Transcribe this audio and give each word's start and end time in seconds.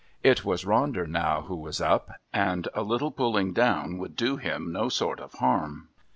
It 0.23 0.43
was 0.43 0.65
Ronder 0.65 1.05
now 1.07 1.41
who 1.41 1.55
was 1.55 1.79
"up"...and 1.79 2.67
a 2.73 2.81
little 2.81 3.11
pulling 3.11 3.53
down 3.53 3.99
would 3.99 4.15
do 4.15 4.37
him 4.37 4.71
no 4.71 4.89
sort 4.89 5.19
of 5.19 5.33
harm. 5.33 5.89